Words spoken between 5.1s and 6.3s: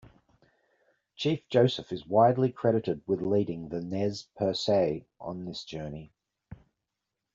on this journey.